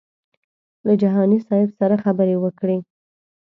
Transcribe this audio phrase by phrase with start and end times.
[0.85, 2.77] له جهاني صاحب سره خبرې وکړې.